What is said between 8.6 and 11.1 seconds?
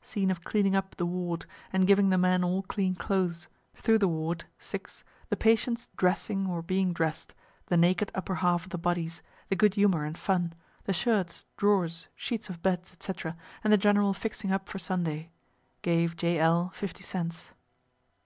of the bodies the good humor and fun the